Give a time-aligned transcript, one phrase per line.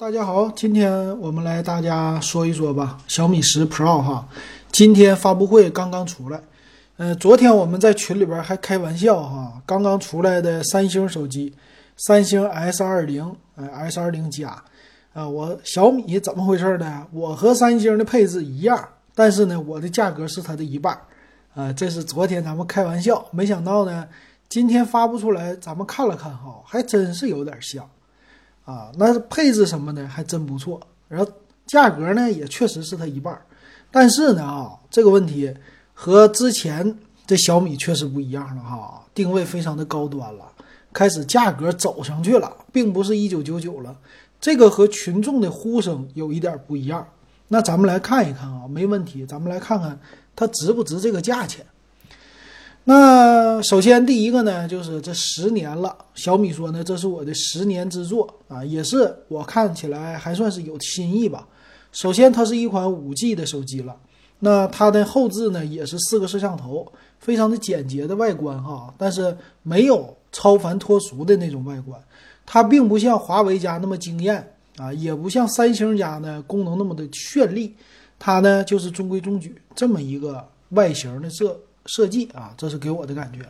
[0.00, 4.26] 大家好，今天我们来大家说一说吧，小米十 Pro 哈，
[4.72, 6.40] 今天发布会刚刚出来，
[6.96, 11.54] 呃，昨天我们在群里边还开玩笑哈，刚刚出来的三星手机，
[11.96, 14.60] 三星 S 二零，呃，S 二零加，
[15.12, 17.06] 啊，我小米怎么回事呢？
[17.12, 20.98] 我和三星的配置一样，但是呢，我的价格是它的一半，
[21.54, 24.08] 啊，这是昨天咱们开玩笑，没想到呢，
[24.48, 27.88] 今天发布出来，咱们看了看哈，还真是有点像。
[28.64, 31.30] 啊，那配置什么的还真不错，然后
[31.66, 33.38] 价格呢也确实是它一半，
[33.90, 35.54] 但是呢啊，这个问题
[35.92, 36.96] 和之前
[37.26, 40.44] 这小米确实不一样了哈，定位非常的高端了，
[40.92, 43.94] 开始价格走上去了，并不是一九九九了，
[44.40, 47.06] 这个和群众的呼声有一点不一样。
[47.48, 49.98] 那咱们来看一看啊，没问题，咱们来看看
[50.34, 51.64] 它值不值这个价钱。
[52.86, 61.48] 那首先第一个呢，就是这十年了，小米说呢，这是我的十年之作啊，也是我看起来还算是有新意吧。
[61.92, 63.96] 首先，它是一款五 G 的手机了，
[64.40, 66.86] 那它的后置呢也是四个摄像头，
[67.18, 71.98] 非常的简洁的外观哈，但是没有超凡脱俗的那种外观，
[72.44, 77.74] 它并不像华为家那么惊艳啊，也不像三星家呢功能那么的绚丽，
[78.18, 81.58] 它呢就是中规中矩这么一个外形的设。
[81.86, 83.40] 设计啊，这是给我的感觉。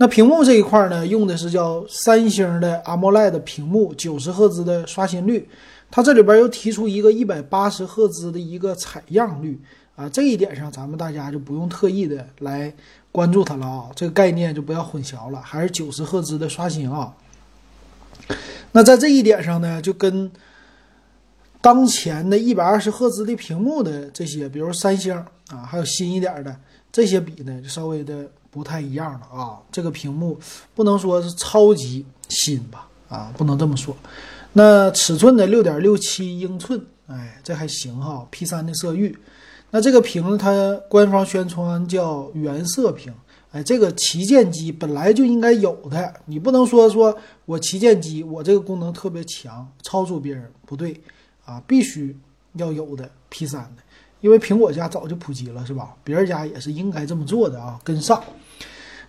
[0.00, 5.48] 那屏幕这一块呢，用的是叫三星的 AMOLED 屏幕，九十赫兹的刷新率。
[5.90, 9.60] 它这里边又提出一个一百八十赫兹的一个采样率
[9.96, 12.72] 啊，这一点上咱们大家就不用特意的来
[13.10, 17.12] 关注它了啊，这个概念就不要混淆了，还是九十赫兹的刷新啊。
[18.70, 20.30] 那在这一点上呢，就跟
[21.60, 25.16] 当前的一百二十赫兹的屏幕的这些，比如三星
[25.48, 26.54] 啊，还有新一点的。
[26.98, 30.36] 这些比呢就稍微的不太一样了啊，这个屏幕
[30.74, 33.96] 不能说是超级新吧啊，不能这么说。
[34.52, 39.16] 那尺寸的六点六七英寸，哎，这还行哈，P 三的色域。
[39.70, 43.14] 那这个屏它官方宣传叫原色屏，
[43.52, 51.00] 哎，这个旗舰机本来就应该有的，你不能说说我旗舰机我这个功能特别强，超出别人不对
[51.44, 52.18] 啊，必须
[52.54, 53.82] 要有的 P 三的。
[54.20, 55.94] 因为苹果家早就普及了，是吧？
[56.02, 58.22] 别人家也是应该这么做的啊，跟上。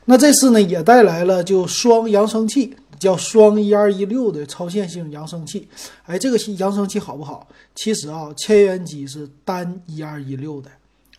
[0.05, 5.67] 那这次呢，也带来了就双扬声器，叫双一二一六的超线性扬声器。
[6.05, 7.47] 哎，这个扬声器好不好？
[7.75, 10.69] 其实啊，千元机是单一二一六的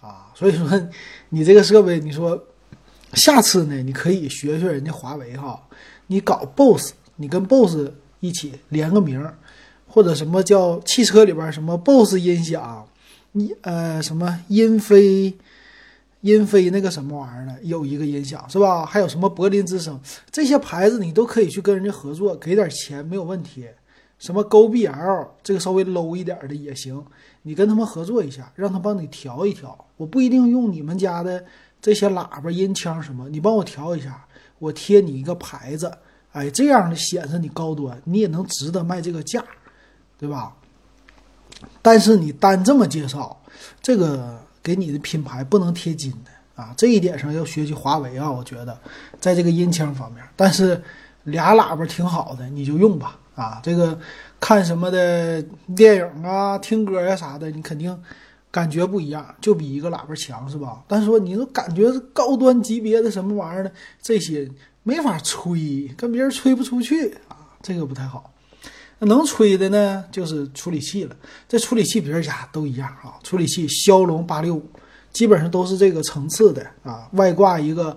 [0.01, 0.69] 啊，所以说
[1.29, 2.43] 你这个设备，你说
[3.13, 5.61] 下次呢，你可以学学人家华为哈，
[6.09, 9.25] 你搞 BOSS，你跟 BOSS 一起连个名，
[9.87, 12.87] 或者什么叫汽车里边什么 BOSS 音响。
[13.33, 15.37] 你呃什么英飞，
[16.23, 18.85] 英飞那个什么玩意儿的，有一个音响是吧？
[18.85, 23.67] 还有什么柏林之声这些牌子，你都可以去跟人家合作，给点钱没有问题。
[24.19, 27.03] 什么 GoBL 这个稍微 low 一点的也行，
[27.41, 29.87] 你跟他们合作一下，让他帮你调一调。
[29.97, 31.43] 我不一定用你们家的
[31.81, 34.27] 这些喇叭、音腔什么，你帮我调一下，
[34.59, 35.91] 我贴你一个牌子，
[36.33, 39.43] 哎，这样的显示你高端，你也能值得卖这个价，
[40.19, 40.55] 对吧？
[41.83, 43.41] 但是你单这么介绍，
[43.83, 46.75] 这个给你的品牌不能贴金的啊！
[46.77, 48.79] 这一点上要学习华为啊，我觉得
[49.19, 50.23] 在这个音腔方面。
[50.37, 50.83] 但是
[51.25, 53.61] 俩喇叭挺好的，你就用吧啊！
[53.63, 53.99] 这个
[54.39, 55.43] 看什么的
[55.75, 57.99] 电影啊、听歌呀啥的，你肯定
[58.51, 60.83] 感觉不一样，就比一个喇叭强是吧？
[60.87, 63.71] 但是说你说感觉是高端级别的什么玩意儿呢？
[64.03, 64.51] 这些
[64.83, 68.33] 没法吹，跟别人吹不出去啊，这个不太好。
[69.07, 71.17] 能吹的呢，就是处理器了。
[71.49, 73.15] 这处理器别人家都一样啊。
[73.23, 74.63] 处理器骁龙八六五，
[75.13, 77.09] 基本上都是这个层次的啊。
[77.13, 77.97] 外挂一个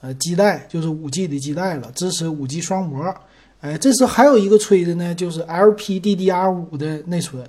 [0.00, 3.14] 呃基带，就是五 G 的基带了，支持五 G 双模。
[3.60, 7.44] 哎，这是还有一个吹的呢，就是 LPDDR 五的内存。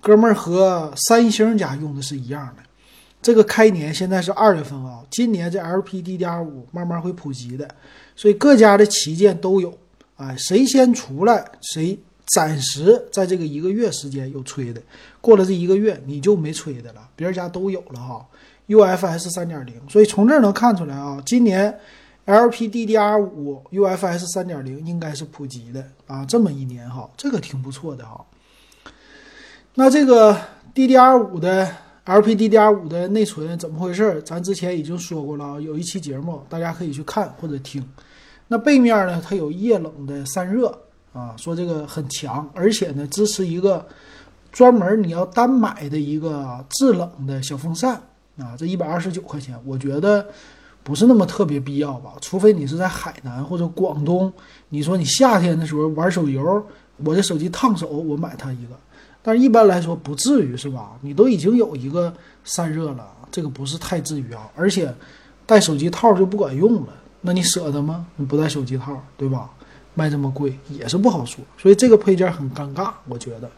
[0.00, 2.62] 哥们儿和三星家用的是一样的。
[3.22, 7.66] 这个开年现在是二月份啊，今年这 LPDDR 五慢慢会普及的，
[8.14, 9.72] 所以各家的旗舰都有。
[10.16, 11.98] 哎，谁先出来谁。
[12.26, 14.80] 暂时在这个一个月时间有吹的，
[15.20, 18.26] 过了这一个月你就没吹的了，别人家都有了哈。
[18.66, 21.78] UFS 三点零，所以从这儿能看出来啊，今年
[22.24, 28.24] LPDDR 五 UFS 三点零应该是普及的啊，这么一年哈，这个挺不错的哈。
[29.74, 30.34] 那这个
[30.74, 31.70] DDR 五的
[32.06, 34.22] LPDDR 五的内存怎么回事？
[34.22, 37.86] 咱之前已经说过了，有一期节目大家可以去看或者听。
[38.48, 40.83] 那背面呢，它有液冷的散热。
[41.14, 43.86] 啊，说这个很强，而且呢，支持一个
[44.52, 47.94] 专门你要单买的一个制冷的小风扇
[48.36, 50.26] 啊，这一百二十九块钱，我觉得
[50.82, 52.14] 不是那么特别必要吧？
[52.20, 54.30] 除非你是在海南或者广东，
[54.68, 56.66] 你说你夏天的时候玩手游，
[57.04, 58.76] 我这手机烫手，我买它一个。
[59.22, 60.98] 但是一般来说不至于是吧？
[61.00, 62.12] 你都已经有一个
[62.44, 64.50] 散热了，这个不是太至于啊。
[64.54, 64.92] 而且
[65.46, 66.88] 带手机套就不管用了，
[67.20, 68.04] 那你舍得吗？
[68.16, 69.48] 你不带手机套，对吧？
[69.94, 71.44] 卖这么贵也是不好说。
[71.56, 73.50] 所以这个配件很尴尬，我觉得。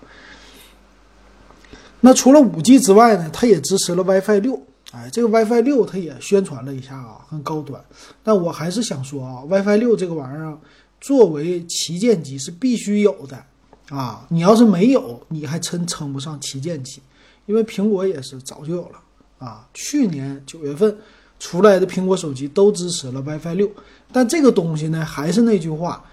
[2.00, 4.62] 那除了五 G 之外呢，它也支持了 WiFi 六。
[4.92, 7.82] 哎，这个 WiFi 六它也宣传了一下啊，很高端。
[8.22, 10.56] 但我还是想说啊，WiFi 六这个玩意儿
[11.00, 13.42] 作为旗舰机是必须有的
[13.88, 14.24] 啊。
[14.28, 17.02] 你要是没有，你还真称不上旗舰机。
[17.46, 19.00] 因为苹果也是早就有了
[19.38, 20.96] 啊，去年九月份
[21.40, 23.70] 出来的苹果手机都支持了 WiFi 六。
[24.12, 26.04] 但这个东西呢，还是那句话，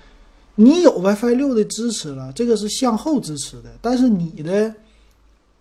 [0.56, 4.74] 你有 WiFi 六的支持了，这个是向后支持的，但是你的。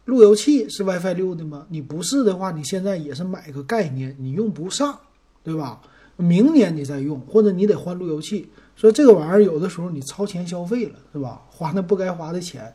[0.06, 1.64] 路由器是 WiFi 六的吗？
[1.68, 4.98] 你不是的话，你现在也是买个概念，你用不上，
[5.44, 5.80] 对吧？
[6.16, 8.48] 明年你再用，或者你得换路由器。
[8.74, 11.40] 所以这个玩意儿有的时候你超前消费了，是吧？
[11.48, 12.74] 花那不该花的钱。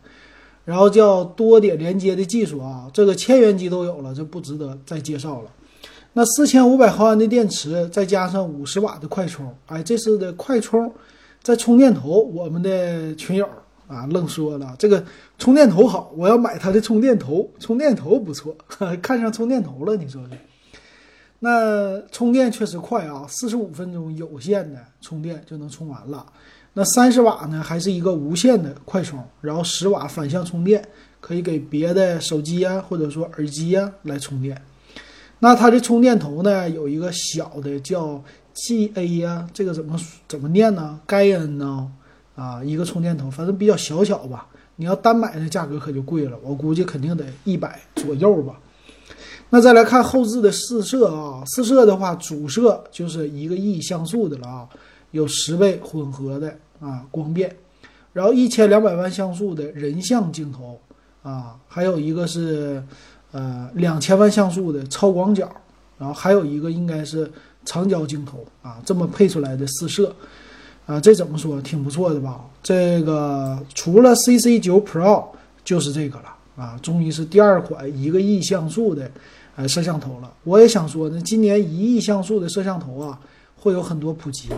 [0.63, 5.51] 然后叫多点连接的技术啊，这个千元机都有了，这不值得再介绍了。
[6.13, 10.89] 那四千五百毫安的电池，再加上五十瓦的快充，哎，这次的快充，
[11.41, 13.47] 在充电头，我们的群友。
[13.87, 15.01] 啊，愣说了这个
[15.37, 18.53] 充电头好，我要买它的充电头，充电头不错，
[19.01, 20.37] 看上充电头了，你说说。
[21.39, 26.25] 那充电确实快啊，四十五分钟有线的充电就能充完了。
[26.73, 30.85] 那三十瓦呢，还是一个无线的快充，然后十瓦反向充电，
[31.21, 34.61] 可以给别的手机呀，或者说耳机呀来充电。
[35.39, 38.21] 那它的充电头呢，有一个小的叫
[38.57, 39.95] G A 呀，这个怎么
[40.27, 40.99] 怎么念呢？
[41.05, 41.91] 该恩呢？
[42.35, 44.47] 啊，一个充电头，反正比较小巧吧。
[44.77, 48.59] 你要单买的价格可就贵了，我估计肯定得一百左右吧。
[49.49, 54.67] 那再来看后置的四摄啊，四摄的话，主摄就是一个亿像素的了啊，
[55.11, 57.55] 有十倍混合的啊光变，
[58.11, 60.79] 然后一千两百万像素的人像镜头
[61.21, 62.83] 啊，还有一个是
[63.31, 65.49] 呃两千万像素的超广角，
[65.97, 67.31] 然后还有一个应该是
[67.67, 70.11] 长焦镜头啊，这么配出来的四摄。
[70.87, 72.39] 啊，这怎么说挺不错的吧？
[72.63, 75.25] 这个除了 CC 九 Pro
[75.65, 79.11] 就是这个了啊，终于是第二款一个亿像素的
[79.57, 80.33] 呃摄像头了。
[80.45, 83.19] 我也想说呢，今年一亿像素的摄像头啊，
[83.57, 84.55] 会有很多普及的。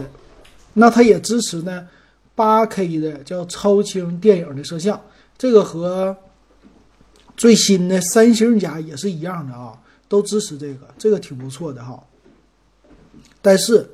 [0.73, 1.88] 那它也支持呢
[2.35, 5.01] 八 K 的叫超清电影的摄像，
[5.35, 6.15] 这个和
[7.35, 9.73] 最新的三星家也是一样的啊，
[10.07, 12.00] 都支持这个，这个挺不错的哈。
[13.41, 13.89] 但是。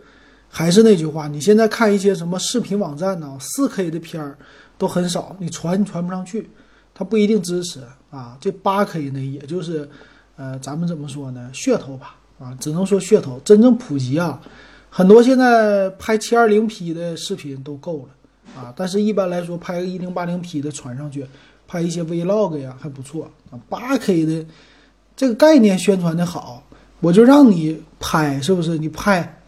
[0.47, 3.36] 还是那句话，你现在看一些什么视频网站呢？
[3.42, 4.38] 四 K 的片儿
[4.77, 6.50] 都很少，你传传不上去，
[6.94, 8.38] 它不一定支持啊。
[8.39, 9.89] 这八 K 呢，也就是，
[10.38, 11.51] 呃，咱们怎么说呢？
[11.53, 13.38] 噱头吧，啊，只能说噱头。
[13.44, 14.42] 真正普及啊，
[14.89, 18.74] 很多现在拍七二零 P 的视频都够了啊。
[18.77, 21.27] 但是一般来说，拍个一零八零 P 的传上去，
[21.68, 23.59] 拍一些 Vlog 呀还不错啊。
[23.68, 24.45] 八 K 的
[25.18, 26.63] 这个概念宣传的好，
[27.06, 28.80] 我就让你拍，是不是？
[28.80, 29.40] 你拍。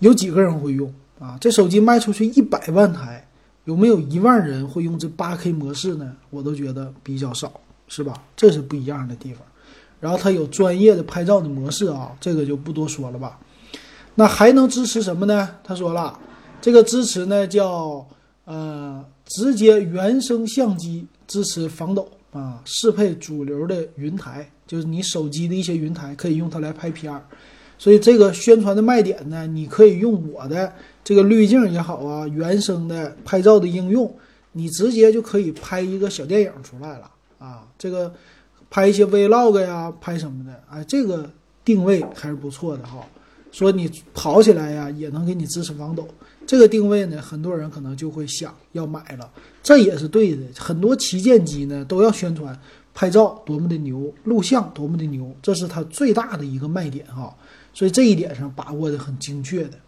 [0.00, 1.38] 有几个人会用啊？
[1.40, 3.24] 这手机卖出去一百万台，
[3.66, 6.12] 有没有一万人会用这八 K 模式呢？
[6.30, 7.52] 我都觉得比较少，
[7.86, 8.20] 是吧？
[8.34, 9.44] 这是不一样的地方。
[10.00, 13.38] 然后它有专业的拍照的模式啊，这个就不多说了吧。
[14.16, 15.48] 那还能支持什么呢？
[15.62, 16.18] 他说了，
[16.60, 18.04] 这个支持呢叫
[18.44, 27.22] 呃直接原生相机，支持防抖啊，适配主流的云台，就是你手机的一些云台可以用它来拍片儿。
[27.76, 30.72] 所以这个宣传的卖点呢，你可以用我的
[31.04, 34.10] 这个滤镜也好啊，原生的拍照的应用，
[34.52, 37.68] 你直接就可以拍一个小电影出来了啊。
[37.76, 38.10] 这个
[38.70, 41.28] 拍一些 vlog 呀，拍什么的，哎，这个
[41.62, 43.06] 定位还是不错的哈。
[43.50, 46.08] 说你跑起来呀，也能给你支持防抖，
[46.46, 49.30] 这个定位呢，很多人可能就会想要买了，
[49.62, 50.42] 这也是对的。
[50.56, 52.58] 很多旗舰机呢都要宣传
[52.94, 57.34] 拍照多么的牛，录像多么的牛，这是它最大的一个卖点哈。
[57.74, 59.78] 所以这一点上把握的很精确的，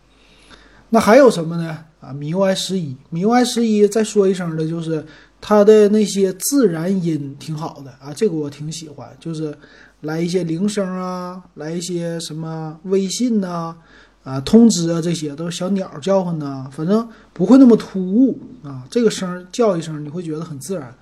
[0.89, 1.85] 那还有什么呢？
[2.01, 5.05] 啊，MIUI 十一，MIUI 十一再说一声的，就是
[5.41, 7.91] 它的那些自然音挺好的。
[8.01, 9.55] 啊，这个我挺喜欢，就是
[10.01, 13.77] 来一些铃声啊，来一些什么微信呐，
[14.23, 18.39] 啊，通知啊，这些都是小鸟叫唤呐，反正不会那么突兀。
[18.63, 20.95] 啊，这个声叫一声你会觉得很自然。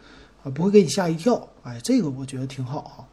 [0.43, 3.05] 啊，不会给你吓一跳，哎，这个我觉得挺好啊。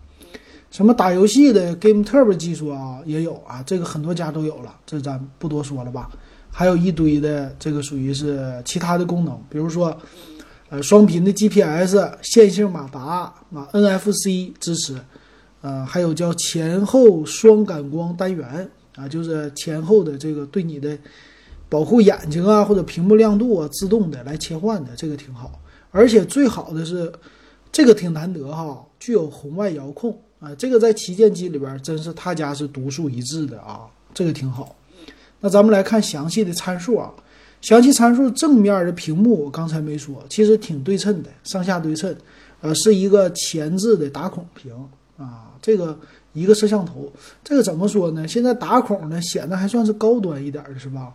[0.72, 6.10] 什么打游戏的 Game Turbo 技术啊，也有啊，这个很多家都有了，这咱不多说了吧。
[6.52, 9.96] 还有一堆的这个属于是其他的功能，比如说，
[10.70, 13.34] 呃，双频的 GPS、线性马达啊
[13.72, 14.96] ，NFC 支持，
[15.62, 20.98] 呃，还有叫前后双感光单元啊，就是前后的这个对你的
[21.68, 25.60] 保护眼睛啊或者屏幕亮度啊自动的来切换的，这个挺好。
[25.92, 27.12] 而且最好的是，
[27.72, 33.82] 这个挺难得哈，具有红外遥控啊，这个在旗舰机里边真是他家是独树一帜的啊，
[34.14, 34.76] 这个挺好。
[35.40, 37.12] 那咱们来看详细的参数啊，
[37.62, 42.16] 详细参数正面的屏幕我刚才没说，其实挺对称的，上下对称，
[42.62, 44.72] 呃，是一个前置的打孔屏
[45.18, 45.98] 啊，这个
[46.34, 47.12] 一个摄像头，
[47.44, 48.28] 这个怎么说呢？
[48.28, 51.12] 现在打孔呢显得还算是高端一点的是吧？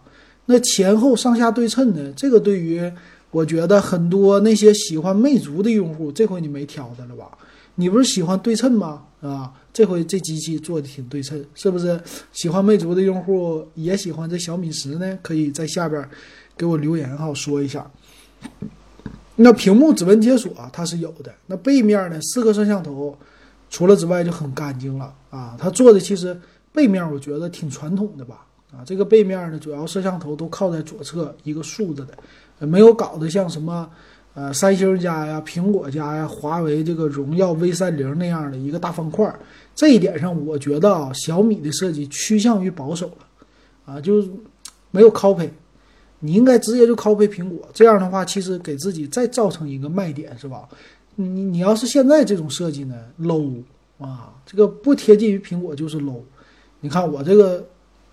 [0.47, 2.93] 那前后上下对称的这个对于。
[3.34, 7.36] 我觉得很多那些喜欢魅族的用户，这回你没挑的了吧？
[7.74, 9.02] 你不是喜欢对称吗？
[9.20, 12.00] 啊，这回这机器做的挺对称，是不是？
[12.32, 15.18] 喜欢魅族的用户也喜欢这小米十呢？
[15.20, 16.08] 可以在下边
[16.56, 17.84] 给我留言哈，说一下。
[19.34, 22.20] 那屏幕指纹解锁它是有的，那背面呢？
[22.22, 23.18] 四个摄像头，
[23.68, 25.56] 除了之外就很干净了啊。
[25.58, 26.40] 它做的其实
[26.72, 28.46] 背面我觉得挺传统的吧？
[28.70, 32.14] 啊，这个背面呢，主要摄像头都靠在左侧一个竖着的。
[32.58, 33.88] 没有搞得像什么，
[34.34, 39.32] 呃，三星家呀、苹果家呀、华为这个荣耀 V 三零那样的一个大方块。
[39.75, 44.28] 这一点上，我觉得啊，小米的设计趋向于保守了，啊，就是
[44.90, 45.49] 没有 copy。
[46.20, 50.68] 你应该直接就 copy 苹果，这样的话，其实给自己再造成一个卖点，是吧？
[51.16, 53.62] 你你要是现在这种设计呢，low
[53.99, 56.20] 啊，这个不贴近于苹果就是 low。
[56.80, 57.64] 你看我这个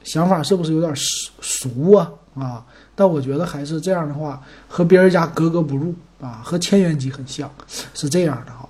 [0.04, 2.12] 想法是不是有点俗俗啊？
[2.36, 2.66] 啊？
[2.96, 7.52] 但我觉得还是这样的话，和别人家格格不入啊，和千元机很像，
[7.94, 8.68] 是这样的哈。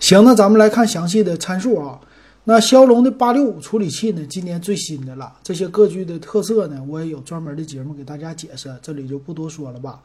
[0.00, 2.00] 行，那咱们来看详细的参数啊。
[2.44, 10.00] 那骁龙的八六五处理器呢，今年最新的了，这些各具的特色呢，我也有专门的节目给大家解释，这里就不多说了吧。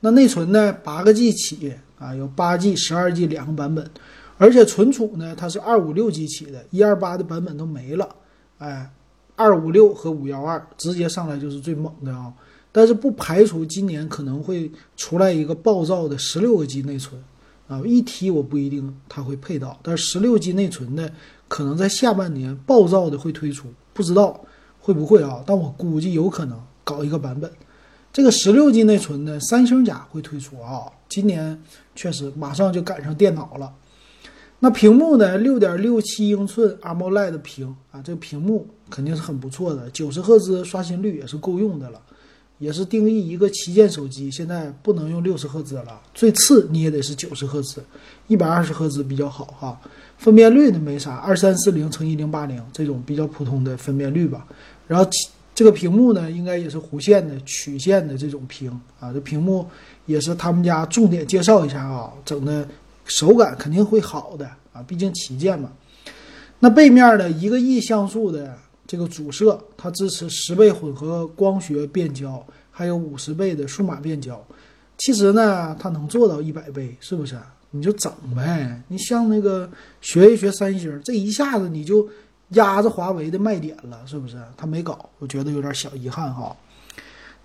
[0.00, 3.90] 那内存呢，八个 G 起啊，有八 G、十二 G 两个版本，
[4.38, 8.08] 而且存储呢，它是二五六 G 起的，一二八的版本都没了，
[8.58, 8.90] 哎。
[9.36, 12.32] 二五六和五幺二直接上来就是最猛的啊，
[12.70, 17.22] 但是不排除今年可能会出来一个暴躁的十六个 G 内存
[17.66, 21.10] 啊，一提我不一定它会配到，但是十六 G 内存的
[21.48, 24.40] 可能在下半年暴躁的会推出，不知道
[24.80, 25.42] 会不会啊？
[25.46, 27.50] 但我估计有可能搞一个版本，
[28.12, 31.60] 这个十六 G 内存的三星甲会推出啊，今年
[31.94, 33.72] 确实马上就赶上电脑了。
[34.64, 35.36] 那屏幕呢？
[35.38, 42.00] 六点六七英寸 AMOLED 屏啊，这个屏幕肯定是很不错的，九十赫兹刷新率也是够用的了，
[42.60, 47.82] 也是定义一个旗舰手机，现在不能用六十赫兹了，最次你也得是九十赫兹，
[48.28, 49.80] 一百二十赫兹比较好哈。
[50.16, 54.46] 分辨率呢没啥，二三四零乘一零八零这种比较普通的分辨率吧。
[54.86, 55.10] 然后
[55.56, 59.66] 这个屏幕呢，应该也是弧线的曲线的这种屏啊，这屏幕
[60.06, 62.64] 也是他们家重点介绍一下啊，整的。
[63.04, 65.70] 手感肯定会好的啊，毕竟旗舰嘛。
[66.60, 68.56] 那背面的一个亿像素的
[68.86, 74.40] 这个主摄，它支持十倍混合光学变焦，还有五十倍的数码变焦。
[74.98, 77.36] 其实呢，它能做到一百倍，是不是？
[77.70, 78.80] 你就整呗。
[78.88, 79.68] 你像那个
[80.00, 82.08] 学一学三星，这一下子你就
[82.50, 84.36] 压着华为的卖点了，是不是？
[84.56, 86.56] 它没搞，我觉得有点小遗憾哈。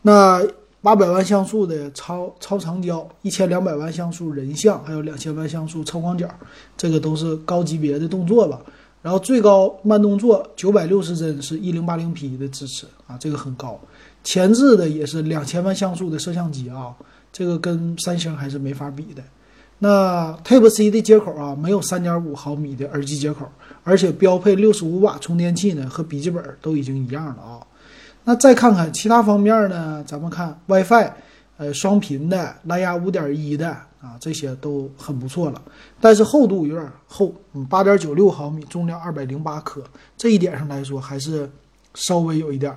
[0.02, 0.42] 那。
[0.88, 6.26] 八百万像素的超超长焦，一千两百万像素人像，还有两千万像素超广角，
[6.78, 8.62] 这个都是高级别的动作吧。
[9.02, 13.78] 然后最高慢动作九百六十帧是一零八零 P 的支持啊，这个很高。
[14.24, 16.96] 前置的也是两千万像素的摄像机啊，
[17.34, 19.22] 这个跟三星还是没法比的。
[19.80, 23.46] 那 Type C 的接口啊，没有三点五毫米的耳机接口，
[23.84, 27.60] 而且标配六十五瓦充电器呢，和笔记本都已经一样了啊。
[28.30, 30.04] 那再看看其他方面呢？
[30.06, 31.10] 咱们看 WiFi，
[31.56, 33.70] 呃，双频的、蓝牙五点一的
[34.02, 35.62] 啊，这些都很不错了。
[36.02, 39.82] 但是厚度有点厚，嗯，八点九六毫米，重量二百零八克，
[40.18, 41.50] 这一点上来说还是
[41.94, 42.76] 稍微有一点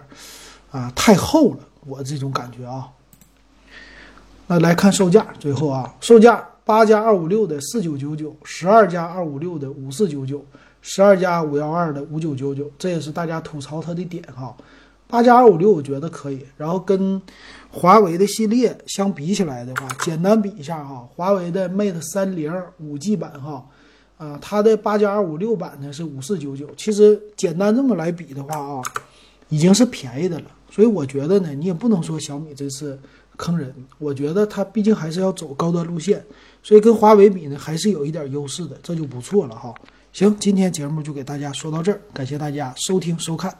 [0.71, 2.87] 啊，太厚了，我这种感觉啊。
[4.47, 10.45] 那来看售价，最后啊，售价八加二五六的四九九九，十二加二五六的五四九九，
[10.81, 14.55] 十二加五幺二的五九九九，这也是大家吐槽它的点哈。
[15.11, 17.21] 八加二五六我觉得可以，然后跟
[17.69, 23.67] 华为的系列相比起来的话，简单比一下哈，华为的 Mate 三零五 G 版哈，
[24.17, 28.83] 啊，它的八加二五六版呢是五四九九，其实简单这么来比的话啊，
[29.49, 32.99] 已经是便宜的了，所以我觉得呢，你也不能说小米这次
[33.37, 36.25] 坑人，我觉得它毕竟还是要走高端路线，
[36.63, 39.75] 所以跟华为比呢还是有一点优势的，这就不错了哈。
[40.13, 43.57] 行，今天节目就给大家说到这儿，感谢大家收听收看。